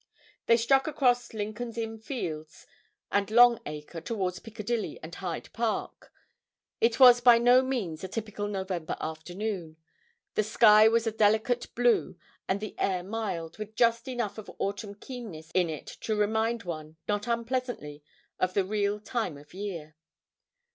[0.47, 2.65] They struck across Lincoln's Inn Fields
[3.11, 6.11] and Long Acre, towards Piccadilly and Hyde Park.
[6.79, 9.77] It was by no means a typical November afternoon:
[10.33, 12.17] the sky was a delicate blue
[12.47, 16.97] and the air mild, with just enough of autumn keenness in it to remind one,
[17.07, 18.01] not unpleasantly,
[18.39, 19.95] of the real time of year.